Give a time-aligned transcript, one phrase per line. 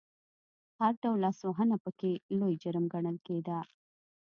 [0.79, 3.57] هر ډول لاسوهنه پکې لوی جرم ګڼل کېده.